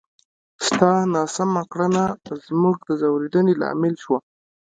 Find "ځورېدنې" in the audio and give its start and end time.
3.01-3.53